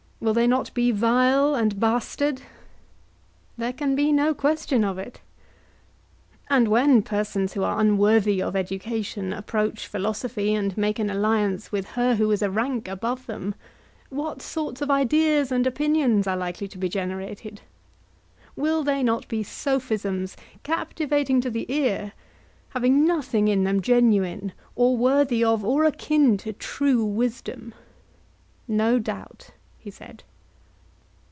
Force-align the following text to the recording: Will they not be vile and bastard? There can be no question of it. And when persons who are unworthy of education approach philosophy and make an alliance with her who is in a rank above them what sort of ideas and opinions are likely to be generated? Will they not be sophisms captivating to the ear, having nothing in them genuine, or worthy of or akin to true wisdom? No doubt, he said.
Will 0.21 0.35
they 0.35 0.45
not 0.45 0.71
be 0.75 0.91
vile 0.91 1.55
and 1.55 1.79
bastard? 1.79 2.43
There 3.57 3.73
can 3.73 3.95
be 3.95 4.11
no 4.11 4.35
question 4.35 4.83
of 4.83 4.99
it. 4.99 5.19
And 6.47 6.67
when 6.67 7.01
persons 7.01 7.53
who 7.53 7.63
are 7.63 7.79
unworthy 7.79 8.39
of 8.39 8.55
education 8.55 9.33
approach 9.33 9.87
philosophy 9.87 10.53
and 10.53 10.77
make 10.77 10.99
an 10.99 11.09
alliance 11.09 11.71
with 11.71 11.87
her 11.93 12.17
who 12.17 12.29
is 12.29 12.43
in 12.43 12.49
a 12.51 12.53
rank 12.53 12.87
above 12.87 13.25
them 13.25 13.55
what 14.11 14.43
sort 14.43 14.79
of 14.79 14.91
ideas 14.91 15.51
and 15.51 15.65
opinions 15.65 16.27
are 16.27 16.37
likely 16.37 16.67
to 16.67 16.77
be 16.77 16.87
generated? 16.87 17.61
Will 18.55 18.83
they 18.83 19.01
not 19.01 19.27
be 19.27 19.41
sophisms 19.41 20.37
captivating 20.61 21.41
to 21.41 21.49
the 21.49 21.65
ear, 21.67 22.11
having 22.75 23.07
nothing 23.07 23.47
in 23.47 23.63
them 23.63 23.81
genuine, 23.81 24.51
or 24.75 24.95
worthy 24.95 25.43
of 25.43 25.65
or 25.65 25.83
akin 25.83 26.37
to 26.37 26.53
true 26.53 27.03
wisdom? 27.03 27.73
No 28.67 28.99
doubt, 28.99 29.49
he 29.83 29.89
said. 29.89 30.21